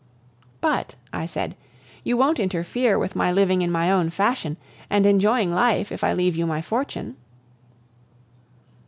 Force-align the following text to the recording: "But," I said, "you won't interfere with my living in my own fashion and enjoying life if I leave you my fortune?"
"But," 0.61 0.95
I 1.13 1.27
said, 1.27 1.55
"you 2.03 2.17
won't 2.17 2.39
interfere 2.39 2.97
with 2.97 3.15
my 3.15 3.31
living 3.31 3.61
in 3.61 3.71
my 3.71 3.91
own 3.91 4.09
fashion 4.09 4.57
and 4.89 5.05
enjoying 5.05 5.53
life 5.53 5.91
if 5.91 6.03
I 6.03 6.11
leave 6.13 6.35
you 6.35 6.47
my 6.47 6.59
fortune?" 6.59 7.17